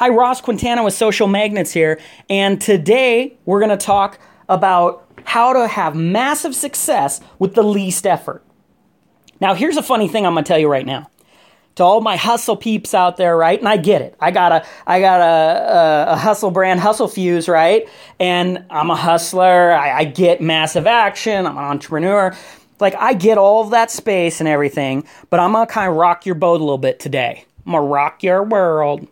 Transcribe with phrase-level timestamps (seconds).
[0.00, 5.52] Hi, Ross Quintana with Social Magnets here, and today we're going to talk about how
[5.52, 8.42] to have massive success with the least effort.
[9.42, 11.10] Now, here's a funny thing I'm going to tell you right now.
[11.74, 13.58] To all my hustle peeps out there, right?
[13.58, 14.16] And I get it.
[14.20, 17.86] I got a, I got a, a, a hustle brand, Hustle Fuse, right?
[18.18, 19.72] And I'm a hustler.
[19.72, 21.44] I, I get massive action.
[21.44, 22.34] I'm an entrepreneur.
[22.80, 26.24] Like I get all of that space and everything, but I'm gonna kind of rock
[26.24, 27.44] your boat a little bit today.
[27.66, 29.06] I'm gonna rock your world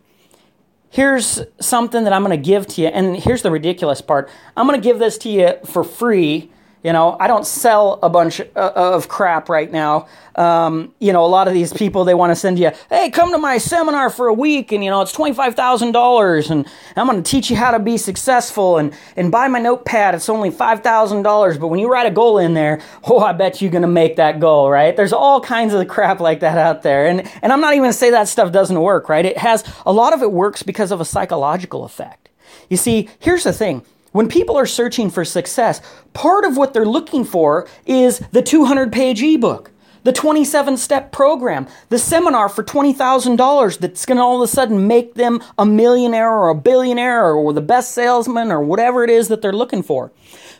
[0.89, 2.87] here's something that I'm going to give to you.
[2.87, 6.51] And here's the ridiculous part I'm going to give this to you for free
[6.83, 10.07] you know, I don't sell a bunch uh, of crap right now.
[10.35, 13.31] Um, you know, a lot of these people they want to send you, hey, come
[13.31, 16.65] to my seminar for a week, and you know, it's twenty five thousand dollars, and
[16.95, 20.15] I'm going to teach you how to be successful, and and buy my notepad.
[20.15, 23.33] It's only five thousand dollars, but when you write a goal in there, oh, I
[23.33, 24.95] bet you're going to make that goal, right?
[24.95, 28.11] There's all kinds of crap like that out there, and and I'm not even say
[28.11, 29.25] that stuff doesn't work, right?
[29.25, 32.29] It has a lot of it works because of a psychological effect.
[32.69, 33.83] You see, here's the thing
[34.19, 35.81] when people are searching for success,
[36.11, 39.71] part of what they're looking for is the 200 page ebook,
[40.03, 44.87] the 27 step program, the seminar for $20,000 that's going to all of a sudden
[44.87, 49.29] make them a millionaire or a billionaire or the best salesman or whatever it is
[49.29, 50.11] that they're looking for.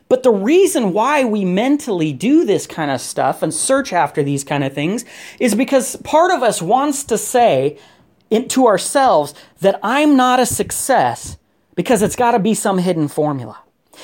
[0.07, 4.45] But the reason why we mentally do this kind of stuff and search after these
[4.45, 5.03] kind of things
[5.37, 7.77] is because part of us wants to say
[8.31, 11.35] to ourselves that I'm not a success
[11.79, 13.57] because it's got to be some hidden formula.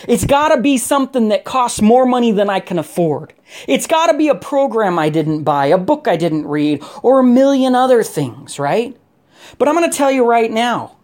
[0.08, 3.34] It's got to be something that costs more money than I can afford.
[3.68, 7.20] It's got to be a program I didn't buy, a book I didn't read, or
[7.20, 8.96] a million other things, right?
[9.58, 10.96] But I'm going to tell you right now,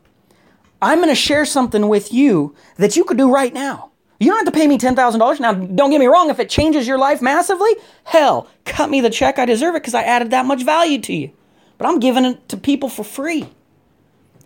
[0.82, 3.92] I'm going to share something with you that you could do right now.
[4.22, 5.40] You don't have to pay me $10,000.
[5.42, 7.72] Now, don't get me wrong, if it changes your life massively,
[8.06, 9.40] hell, cut me the check.
[9.40, 11.32] I deserve it because I added that much value to you.
[11.78, 13.50] But I'm giving it to people for free.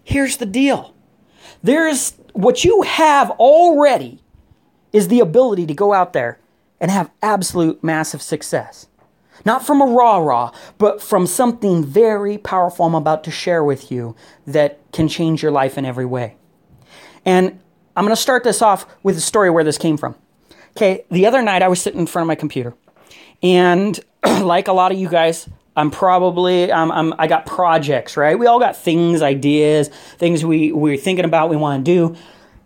[0.03, 0.94] Here's the deal
[1.63, 4.21] there's what you have already
[4.93, 6.39] is the ability to go out there
[6.79, 8.87] and have absolute massive success.
[9.43, 13.91] Not from a rah rah, but from something very powerful I'm about to share with
[13.91, 14.15] you
[14.47, 16.37] that can change your life in every way.
[17.25, 17.59] And
[17.95, 20.15] I'm going to start this off with a story where this came from.
[20.77, 22.73] Okay, the other night I was sitting in front of my computer,
[23.41, 28.37] and like a lot of you guys, I'm probably I'm, I'm, i got projects, right?
[28.37, 32.15] We all got things, ideas, things we we're thinking about, we want to do.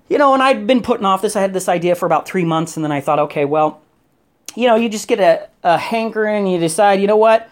[0.10, 1.36] You know, and I'd been putting off this.
[1.36, 3.82] I had this idea for about three months, and then I thought, okay, well,
[4.56, 7.50] you know, you just get a, a hankering, you decide, you know what?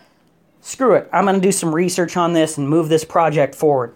[0.62, 1.07] Screw it.
[1.13, 3.95] I'm going to do some research on this and move this project forward.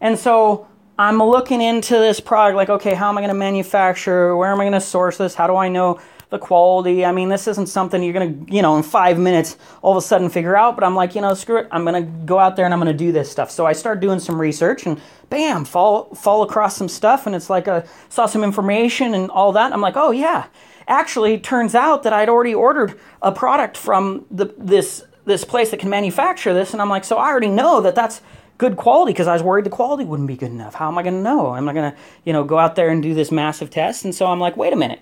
[0.00, 0.66] And so
[0.98, 4.36] I'm looking into this product, like, okay, how am I going to manufacture?
[4.36, 5.34] Where am I going to source this?
[5.34, 6.00] How do I know
[6.32, 7.04] the quality.
[7.04, 9.98] I mean, this isn't something you're going to, you know, in five minutes all of
[9.98, 10.74] a sudden figure out.
[10.74, 11.68] But I'm like, you know, screw it.
[11.70, 13.50] I'm going to go out there and I'm going to do this stuff.
[13.50, 15.00] So I start doing some research and
[15.30, 17.26] bam, fall, fall across some stuff.
[17.26, 19.72] And it's like, I saw some information and all that.
[19.72, 20.46] I'm like, oh, yeah.
[20.88, 25.80] Actually, turns out that I'd already ordered a product from the, this, this place that
[25.80, 26.72] can manufacture this.
[26.72, 28.22] And I'm like, so I already know that that's
[28.56, 30.74] good quality because I was worried the quality wouldn't be good enough.
[30.74, 31.54] How am I going to know?
[31.54, 34.04] Am I going to, you know, go out there and do this massive test?
[34.04, 35.00] And so I'm like, wait a minute.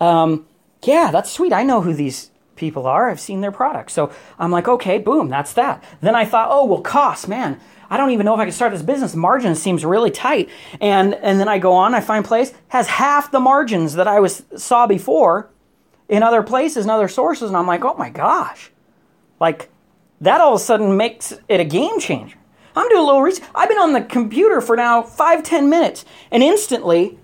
[0.00, 0.46] Um,
[0.84, 1.52] yeah, that's sweet.
[1.52, 3.10] I know who these people are.
[3.10, 3.92] I've seen their products.
[3.92, 5.82] So I'm like, okay, boom, that's that.
[6.00, 7.58] Then I thought, oh, well, cost, man.
[7.88, 9.16] I don't even know if I can start this business.
[9.16, 10.48] Margin seems really tight.
[10.80, 14.20] And and then I go on, I find place has half the margins that I
[14.20, 15.50] was saw before
[16.08, 18.70] in other places and other sources, and I'm like, oh my gosh.
[19.40, 19.70] Like
[20.20, 22.36] that all of a sudden makes it a game changer.
[22.76, 23.48] I'm doing a little research.
[23.54, 27.18] I've been on the computer for now five, ten minutes, and instantly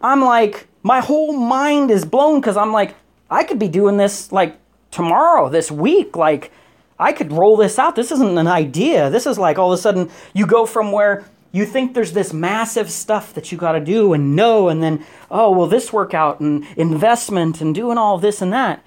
[0.00, 2.94] I'm like, my whole mind is blown because I'm like,
[3.32, 4.58] I could be doing this like
[4.90, 6.16] tomorrow, this week.
[6.16, 6.52] Like,
[6.98, 7.96] I could roll this out.
[7.96, 9.10] This isn't an idea.
[9.10, 12.32] This is like all of a sudden you go from where you think there's this
[12.32, 16.40] massive stuff that you got to do and know, and then, oh, well, this workout
[16.40, 18.82] and investment and doing all this and that.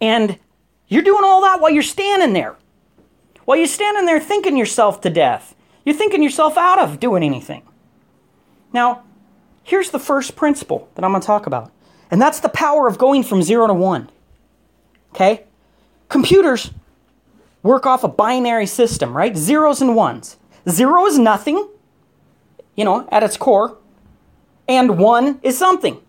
[0.00, 0.38] And
[0.86, 2.56] you're doing all that while you're standing there.
[3.44, 5.56] While you're standing there thinking yourself to death.
[5.84, 7.62] You're thinking yourself out of doing anything.
[8.72, 9.02] Now,
[9.64, 11.72] here's the first principle that I'm going to talk about
[12.10, 14.10] and that's the power of going from zero to one.
[15.14, 15.44] Okay?
[16.08, 16.70] Computers
[17.62, 19.36] work off a binary system, right?
[19.36, 20.36] Zeros and ones.
[20.68, 21.68] Zero is nothing,
[22.74, 23.76] you know, at its core,
[24.68, 26.00] and one is something.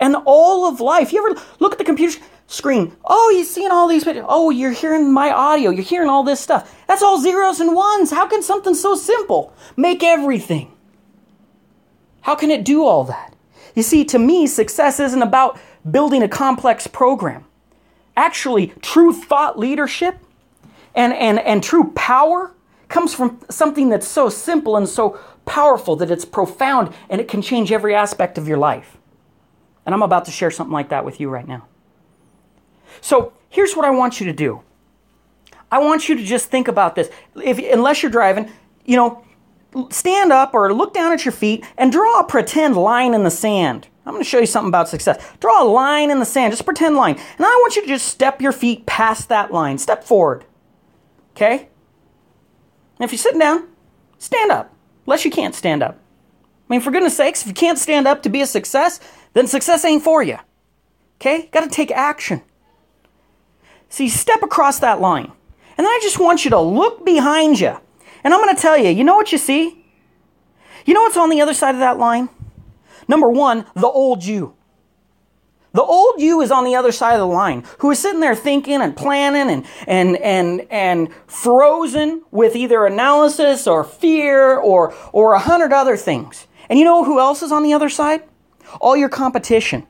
[0.00, 2.96] And all of life, you ever look at the computer screen?
[3.04, 4.26] Oh, you're seeing all these videos.
[4.28, 5.70] Oh, you're hearing my audio.
[5.70, 6.74] You're hearing all this stuff.
[6.86, 8.10] That's all zeros and ones.
[8.10, 10.72] How can something so simple make everything?
[12.22, 13.33] How can it do all that?
[13.74, 17.44] You see, to me, success isn't about building a complex program.
[18.16, 20.18] Actually, true thought leadership
[20.94, 22.54] and, and, and true power
[22.88, 27.42] comes from something that's so simple and so powerful that it's profound and it can
[27.42, 28.96] change every aspect of your life.
[29.84, 31.66] And I'm about to share something like that with you right now.
[33.00, 34.62] So here's what I want you to do.
[35.70, 37.10] I want you to just think about this.
[37.42, 38.50] If unless you're driving,
[38.84, 39.24] you know,
[39.90, 43.30] stand up or look down at your feet and draw a pretend line in the
[43.30, 43.88] sand.
[44.06, 45.24] I'm going to show you something about success.
[45.40, 47.14] Draw a line in the sand, just pretend line.
[47.14, 49.78] And I want you to just step your feet past that line.
[49.78, 50.44] Step forward.
[51.32, 51.68] Okay?
[52.98, 53.68] And if you're sitting down,
[54.18, 54.72] stand up.
[55.06, 55.98] Unless you can't stand up.
[56.68, 59.00] I mean, for goodness sakes, if you can't stand up to be a success,
[59.32, 60.38] then success ain't for you.
[61.16, 61.48] Okay?
[61.52, 62.42] Got to take action.
[63.88, 65.32] See, step across that line.
[65.76, 67.78] And then I just want you to look behind you.
[68.24, 69.84] And I'm going to tell you, you know what you see?
[70.86, 72.28] You know what's on the other side of that line?
[73.06, 74.56] Number one, the old you.
[75.72, 78.36] The old you is on the other side of the line, who is sitting there
[78.36, 85.34] thinking and planning and, and, and, and frozen with either analysis or fear or, or
[85.34, 86.46] a hundred other things.
[86.68, 88.22] And you know who else is on the other side?
[88.80, 89.86] All your competition.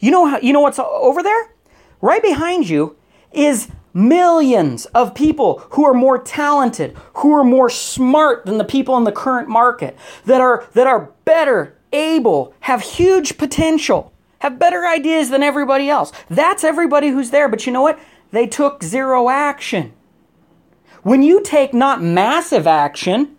[0.00, 1.54] You know, you know what's over there?
[2.02, 2.96] Right behind you
[3.32, 8.96] is millions of people who are more talented, who are more smart than the people
[8.96, 9.96] in the current market,
[10.26, 16.12] that are, that are better able, have huge potential have better ideas than everybody else.
[16.28, 17.48] That's everybody who's there.
[17.48, 17.98] But you know what?
[18.32, 19.92] They took zero action.
[21.02, 23.36] When you take not massive action,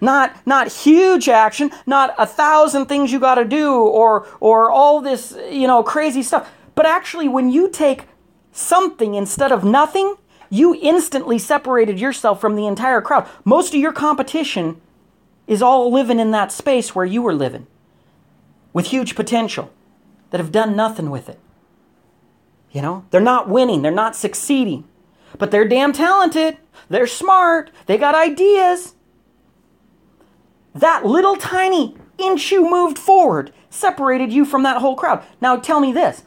[0.00, 5.00] not not huge action, not a thousand things you got to do or or all
[5.00, 8.04] this, you know, crazy stuff, but actually when you take
[8.52, 10.16] something instead of nothing,
[10.48, 13.28] you instantly separated yourself from the entire crowd.
[13.44, 14.80] Most of your competition
[15.46, 17.66] is all living in that space where you were living
[18.72, 19.70] with huge potential
[20.30, 21.38] that have done nothing with it.
[22.70, 24.84] You know, they're not winning, they're not succeeding,
[25.38, 26.56] but they're damn talented,
[26.88, 28.94] they're smart, they got ideas.
[30.74, 35.24] That little tiny inch you moved forward separated you from that whole crowd.
[35.40, 36.22] Now tell me this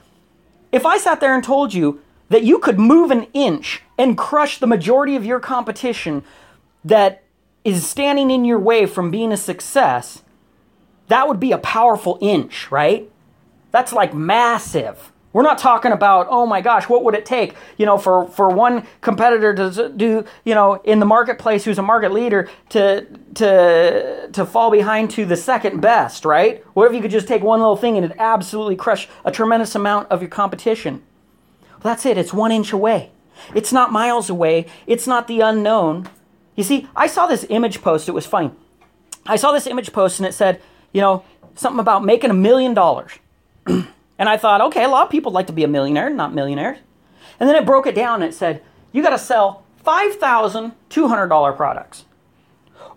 [0.72, 2.02] if I sat there and told you
[2.34, 6.24] that you could move an inch and crush the majority of your competition
[6.84, 7.22] that
[7.64, 10.24] is standing in your way from being a success,
[11.10, 13.08] that would be a powerful inch, right?
[13.70, 15.12] That's like massive.
[15.32, 18.50] We're not talking about, oh my gosh, what would it take, you know, for, for
[18.50, 23.06] one competitor to do, you know, in the marketplace who's a market leader to
[23.36, 26.64] to to fall behind to the second best, right?
[26.74, 29.76] What if you could just take one little thing and it absolutely crush a tremendous
[29.76, 31.04] amount of your competition?
[31.84, 32.18] That's it.
[32.18, 33.12] It's one inch away.
[33.54, 34.66] It's not miles away.
[34.88, 36.10] It's not the unknown.
[36.56, 38.08] You see, I saw this image post.
[38.08, 38.52] It was funny.
[39.26, 41.24] I saw this image post and it said, you know,
[41.56, 43.12] something about making a million dollars.
[43.66, 43.88] and
[44.20, 46.78] I thought, okay, a lot of people like to be a millionaire, not millionaires.
[47.40, 52.06] And then it broke it down and it said, you got to sell $5,200 products.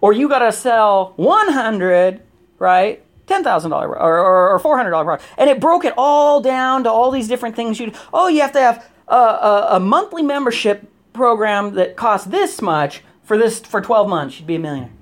[0.00, 2.22] Or you got to sell 100,
[2.58, 3.02] right?
[3.44, 5.24] $10,000 or, or, or $400 product.
[5.38, 8.52] And it broke it all down to all these different things you Oh, you have
[8.52, 13.80] to have a, a, a monthly membership program that costs this much for this for
[13.80, 14.38] 12 months.
[14.38, 14.92] You'd be a millionaire.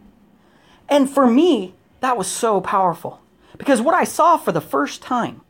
[0.89, 3.21] And for me, that was so powerful.
[3.57, 5.41] Because what I saw for the first time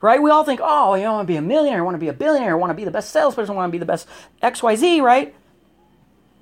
[0.00, 0.22] right?
[0.22, 1.98] We all think, oh, you know, I want to be a millionaire, I want to
[1.98, 3.86] be a billionaire, I want to be the best salesperson, I want to be the
[3.86, 4.08] best
[4.42, 5.34] XYZ, right?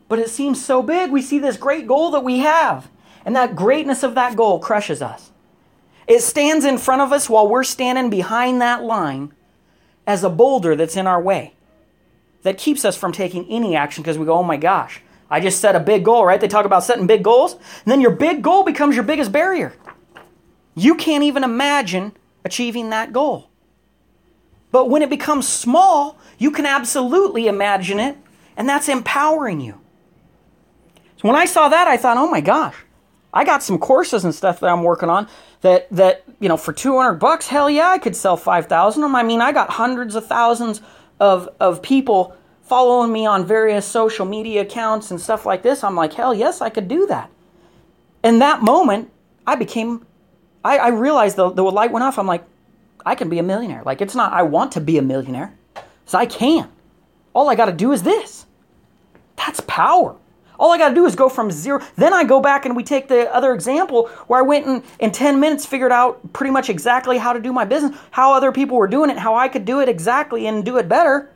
[0.08, 1.10] But it seems so big.
[1.10, 2.88] We see this great goal that we have,
[3.24, 5.32] and that greatness of that goal crushes us.
[6.08, 9.32] It stands in front of us while we're standing behind that line
[10.06, 11.52] as a boulder that's in our way
[12.42, 15.60] that keeps us from taking any action because we go, oh my gosh, I just
[15.60, 16.40] set a big goal, right?
[16.40, 19.74] They talk about setting big goals, and then your big goal becomes your biggest barrier.
[20.74, 22.12] You can't even imagine
[22.44, 23.50] achieving that goal.
[24.70, 28.16] But when it becomes small, you can absolutely imagine it,
[28.56, 29.78] and that's empowering you.
[31.16, 32.76] So when I saw that, I thought, oh my gosh,
[33.32, 35.28] I got some courses and stuff that I'm working on
[35.60, 39.14] that that you know for 200 bucks, hell yeah, I could sell 5,000 of them.
[39.14, 40.80] I mean, I got hundreds of thousands
[41.20, 45.82] of of people following me on various social media accounts and stuff like this.
[45.82, 47.30] I'm like, hell yes, I could do that.
[48.22, 49.10] In that moment,
[49.46, 50.06] I became
[50.64, 52.18] I, I realized the, the light went off.
[52.18, 52.44] I'm like,
[53.06, 53.82] I can be a millionaire.
[53.84, 55.56] Like, it's not, I want to be a millionaire.
[56.04, 56.70] So I can.
[57.32, 58.46] All I got to do is this.
[59.36, 60.16] That's power.
[60.58, 61.80] All I got to do is go from zero.
[61.96, 65.12] Then I go back and we take the other example where I went and in
[65.12, 68.76] 10 minutes figured out pretty much exactly how to do my business, how other people
[68.76, 71.32] were doing it, how I could do it exactly and do it better.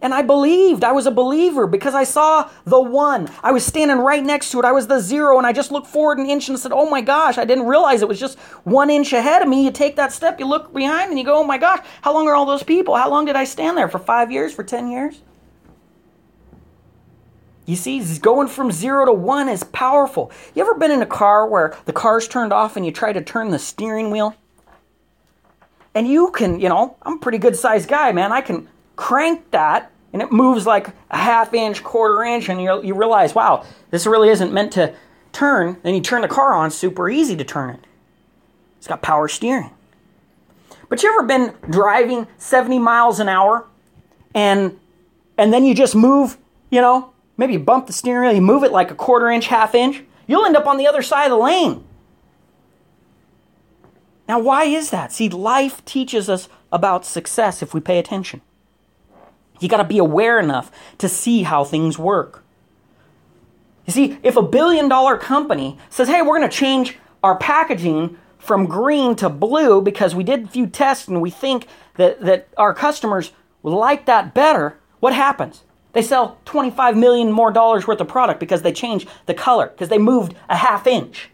[0.00, 0.84] And I believed.
[0.84, 3.28] I was a believer because I saw the one.
[3.42, 4.64] I was standing right next to it.
[4.64, 7.00] I was the zero, and I just looked forward an inch and said, Oh my
[7.00, 9.64] gosh, I didn't realize it was just one inch ahead of me.
[9.64, 12.28] You take that step, you look behind, and you go, Oh my gosh, how long
[12.28, 12.94] are all those people?
[12.94, 13.88] How long did I stand there?
[13.88, 14.54] For five years?
[14.54, 15.20] For 10 years?
[17.68, 20.32] You see, going from zero to one is powerful.
[20.54, 23.20] You ever been in a car where the car's turned off and you try to
[23.20, 24.34] turn the steering wheel?
[25.94, 28.32] And you can, you know, I'm a pretty good sized guy, man.
[28.32, 32.82] I can crank that and it moves like a half inch, quarter inch, and you,
[32.82, 34.94] you realize, wow, this really isn't meant to
[35.32, 35.76] turn.
[35.82, 37.80] Then you turn the car on, super easy to turn it.
[38.78, 39.72] It's got power steering.
[40.88, 43.66] But you ever been driving 70 miles an hour
[44.34, 44.80] and
[45.36, 46.38] and then you just move,
[46.70, 49.46] you know, maybe you bump the steering wheel, you move it like a quarter inch,
[49.46, 51.84] half inch, you'll end up on the other side of the lane.
[54.28, 55.10] Now, why is that?
[55.10, 58.42] See, life teaches us about success if we pay attention.
[59.58, 62.44] You got to be aware enough to see how things work.
[63.86, 68.18] You see, if a billion dollar company says, hey, we're going to change our packaging
[68.38, 71.66] from green to blue because we did a few tests and we think
[71.96, 75.64] that, that our customers like that better, what happens?
[75.92, 79.88] They sell 25 million more dollars worth of product because they changed the color, because
[79.88, 81.30] they moved a half inch.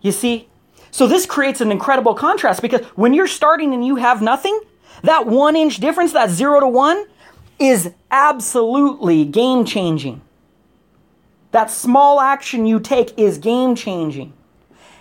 [0.00, 0.48] You see?
[0.90, 4.60] So this creates an incredible contrast because when you're starting and you have nothing,
[5.02, 7.06] that one inch difference, that zero to one,
[7.58, 10.20] is absolutely game changing.
[11.50, 14.32] That small action you take is game changing.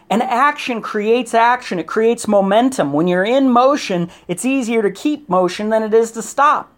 [0.09, 2.93] And action creates action, it creates momentum.
[2.93, 6.72] When you're in motion, it's easier to keep motion than it is to stop.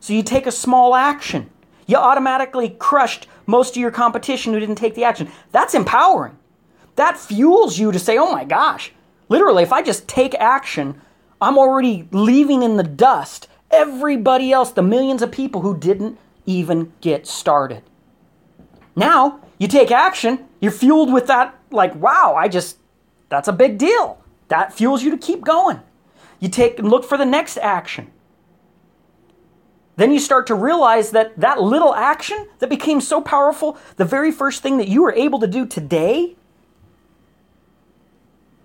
[0.00, 1.50] So you take a small action.
[1.86, 5.30] You automatically crushed most of your competition who didn't take the action.
[5.52, 6.38] That's empowering.
[6.96, 8.92] That fuels you to say, oh my gosh,
[9.28, 11.00] literally, if I just take action,
[11.40, 16.92] I'm already leaving in the dust everybody else, the millions of people who didn't even
[17.00, 17.82] get started.
[18.96, 22.78] Now, you take action, you're fueled with that, like, wow, I just,
[23.28, 24.22] that's a big deal.
[24.48, 25.80] That fuels you to keep going.
[26.40, 28.10] You take and look for the next action.
[29.98, 34.30] Then you start to realize that that little action that became so powerful, the very
[34.30, 36.36] first thing that you were able to do today,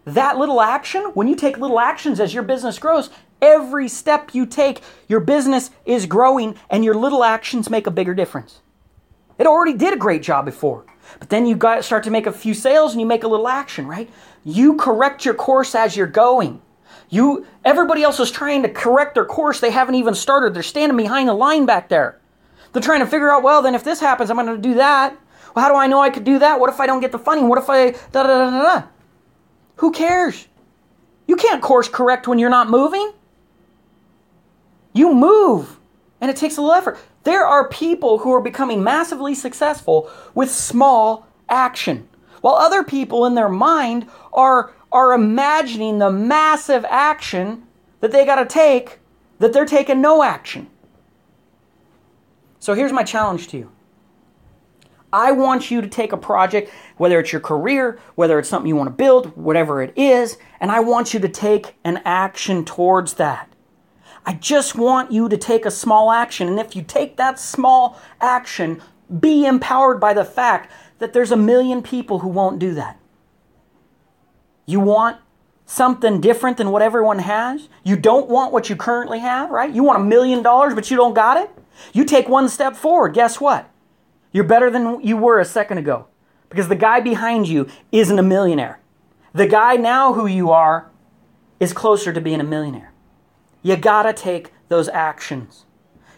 [0.05, 3.09] that little action, when you take little actions as your business grows,
[3.41, 8.13] every step you take, your business is growing and your little actions make a bigger
[8.13, 8.61] difference.
[9.39, 10.85] It already did a great job before.
[11.17, 13.47] But then you got start to make a few sales and you make a little
[13.47, 14.07] action, right?
[14.45, 16.61] You correct your course as you're going.
[17.09, 19.59] You everybody else is trying to correct their course.
[19.59, 20.53] They haven't even started.
[20.53, 22.19] They're standing behind the line back there.
[22.71, 25.15] They're trying to figure out, well, then if this happens, I'm going to do that.
[25.55, 26.59] Well, how do I know I could do that?
[26.59, 27.47] What if I don't get the funding?
[27.47, 28.87] What if I da da da da da?
[29.77, 30.47] Who cares?
[31.27, 33.13] You can't course correct when you're not moving.
[34.93, 35.79] You move,
[36.21, 36.97] and it takes a little effort.
[37.23, 42.07] There are people who are becoming massively successful with small action,
[42.41, 47.63] while other people in their mind are, are imagining the massive action
[47.99, 48.99] that they got to take
[49.39, 50.69] that they're taking no action.
[52.59, 53.71] So here's my challenge to you
[55.11, 58.75] I want you to take a project, whether it's your career, whether it's something you
[58.75, 63.15] want to build, whatever it is, and I want you to take an action towards
[63.15, 63.49] that.
[64.25, 66.47] I just want you to take a small action.
[66.47, 68.81] And if you take that small action,
[69.19, 72.97] be empowered by the fact that there's a million people who won't do that.
[74.65, 75.17] You want
[75.65, 77.69] something different than what everyone has?
[77.83, 79.73] You don't want what you currently have, right?
[79.73, 81.49] You want a million dollars, but you don't got it?
[81.93, 83.13] You take one step forward.
[83.13, 83.69] Guess what?
[84.31, 86.07] You're better than you were a second ago
[86.49, 88.79] because the guy behind you isn't a millionaire.
[89.33, 90.89] The guy now who you are
[91.59, 92.91] is closer to being a millionaire.
[93.61, 95.65] You gotta take those actions.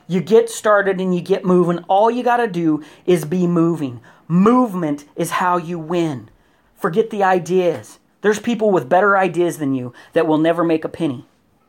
[0.08, 1.80] You get started and you get moving.
[1.88, 4.02] All you gotta do is be moving.
[4.28, 6.30] Movement is how you win.
[6.75, 8.00] Forget the ideas.
[8.25, 11.27] There's people with better ideas than you that will never make a penny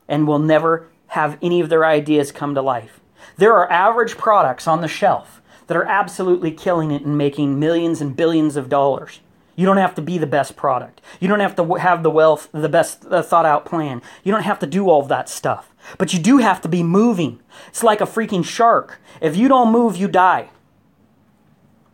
[0.08, 2.98] and will never have any of their ideas come to life.
[3.36, 8.00] There are average products on the shelf that are absolutely killing it and making millions
[8.00, 9.20] and billions of dollars.
[9.54, 11.02] You don't have to be the best product.
[11.20, 14.00] You don't have to have the wealth, the best thought out plan.
[14.24, 15.74] You don't have to do all that stuff.
[15.98, 17.38] But you do have to be moving.
[17.68, 18.98] It's like a freaking shark.
[19.20, 20.48] If you don't move, you die.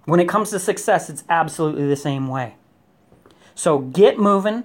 [0.04, 2.54] When it comes to success, it's absolutely the same way.
[3.62, 4.64] So get moving,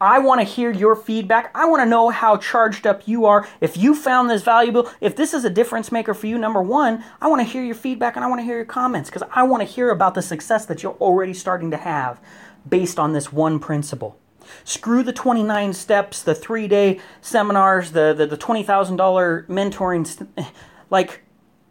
[0.00, 1.50] I want to hear your feedback.
[1.52, 3.48] I want to know how charged up you are.
[3.60, 7.02] If you found this valuable, if this is a difference maker for you, number one,
[7.20, 9.42] I want to hear your feedback and I want to hear your comments because I
[9.42, 12.20] want to hear about the success that you're already starting to have
[12.68, 14.16] based on this one principle.
[14.62, 20.28] Screw the 29 steps, the three day seminars, the, the, the $20,000 mentoring.
[20.88, 21.22] Like,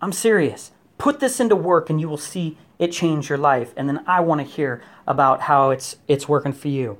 [0.01, 0.71] I'm serious.
[0.97, 3.73] Put this into work and you will see it change your life.
[3.75, 6.97] And then I want to hear about how it's, it's working for you.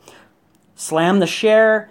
[0.75, 1.89] Slam the share,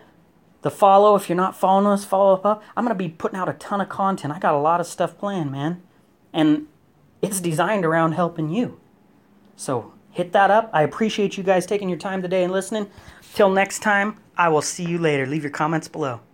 [0.63, 1.15] the follow.
[1.15, 2.63] If you're not following us, follow up.
[2.77, 4.35] I'm to be putting out a ton of content.
[4.35, 5.81] I got a lot of stuff planned, man.
[6.33, 6.67] And
[7.23, 8.81] it's designed around helping you.
[9.57, 10.69] So hit that up.
[10.73, 12.91] I appreciate you guys taking your time today and listening.
[13.35, 15.27] Till next time, I will see you later.
[15.27, 16.21] Leave your comments below.